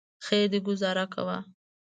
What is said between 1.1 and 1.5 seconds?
کوه.